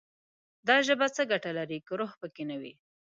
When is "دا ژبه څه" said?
0.67-1.21